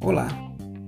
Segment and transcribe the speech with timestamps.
[0.00, 0.28] Olá!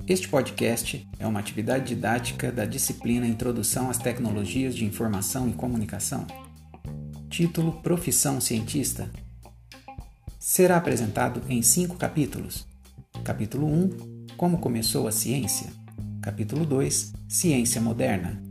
[0.08, 6.26] Este podcast é uma atividade didática da disciplina Introdução às Tecnologias de Informação e Comunicação.
[7.28, 9.10] Título Profissão Cientista.
[10.38, 12.66] Será apresentado em cinco capítulos.
[13.22, 15.68] Capítulo 1 Como começou a ciência.
[16.20, 18.42] Capítulo 2 Ciência moderna.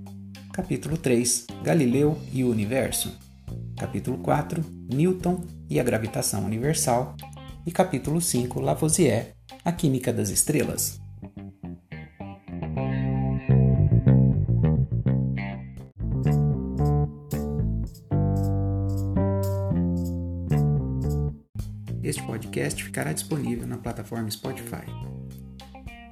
[0.53, 3.28] Capítulo 3 Galileu e o Universo.
[3.79, 4.61] Capítulo 4
[4.93, 7.15] Newton e a gravitação universal.
[7.65, 10.99] E capítulo 5 Lavoisier, a química das estrelas.
[22.03, 24.85] Este podcast ficará disponível na plataforma Spotify.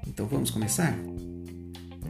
[0.08, 0.98] Então vamos começar?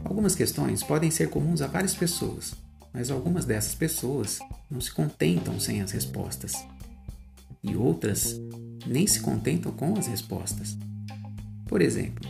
[0.04, 2.54] Algumas questões podem ser comuns a várias pessoas,
[2.92, 4.38] mas algumas dessas pessoas
[4.70, 6.52] não se contentam sem as respostas.
[7.62, 8.40] E outras
[8.86, 10.76] nem se contentam com as respostas.
[11.66, 12.28] Por exemplo,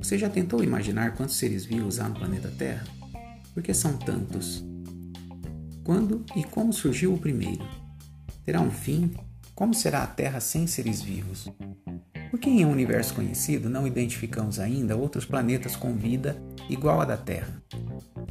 [0.00, 2.86] você já tentou imaginar quantos seres vivos há no planeta Terra?
[3.52, 4.64] Por que são tantos?
[5.84, 7.66] Quando e como surgiu o primeiro?
[8.44, 9.12] Terá um fim?
[9.54, 11.48] Como será a Terra sem seres vivos?
[12.30, 17.04] Por que em um universo conhecido não identificamos ainda outros planetas com vida igual à
[17.04, 17.62] da Terra?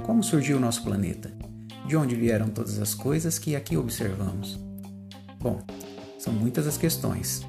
[0.04, 1.37] Como surgiu o nosso planeta?
[1.88, 4.60] De onde vieram todas as coisas que aqui observamos?
[5.40, 5.66] Bom,
[6.20, 7.44] são muitas as questões.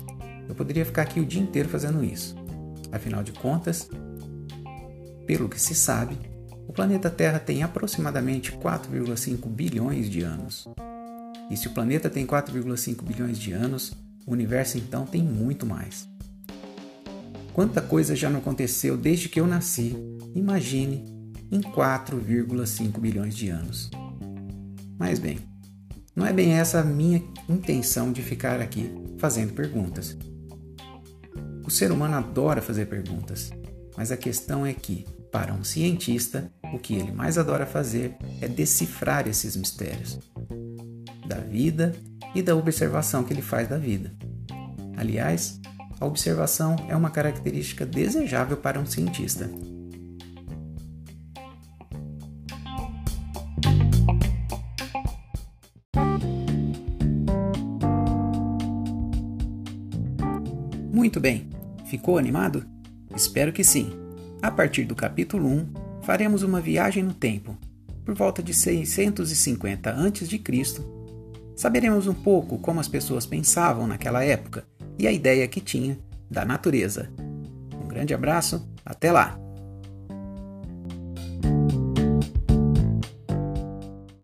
[0.48, 2.36] Eu poderia ficar aqui o dia inteiro fazendo isso.
[2.92, 3.90] Afinal de contas,
[5.26, 6.16] pelo que se sabe,
[6.68, 10.68] o planeta Terra tem aproximadamente 4,5 bilhões de anos.
[11.50, 13.92] E se o planeta tem 4,5 bilhões de anos,
[14.24, 16.08] o universo então tem muito mais.
[17.52, 19.96] Quanta coisa já não aconteceu desde que eu nasci,
[20.32, 21.04] imagine,
[21.50, 23.90] em 4,5 bilhões de anos.
[24.98, 25.38] Mas bem,
[26.14, 30.16] não é bem essa a minha intenção de ficar aqui fazendo perguntas.
[31.64, 33.50] O ser humano adora fazer perguntas,
[33.96, 38.48] mas a questão é que, para um cientista, o que ele mais adora fazer é
[38.48, 40.18] decifrar esses mistérios
[41.26, 41.94] da vida
[42.34, 44.12] e da observação que ele faz da vida.
[44.96, 45.60] Aliás,
[46.00, 49.48] a observação é uma característica desejável para um cientista.
[60.98, 61.48] Muito bem,
[61.84, 62.66] ficou animado?
[63.14, 63.92] Espero que sim.
[64.42, 67.56] A partir do capítulo 1, faremos uma viagem no tempo.
[68.04, 70.84] Por volta de 650 a.C.,
[71.54, 74.66] saberemos um pouco como as pessoas pensavam naquela época
[74.98, 75.96] e a ideia que tinha
[76.28, 77.08] da natureza.
[77.80, 79.38] Um grande abraço, até lá!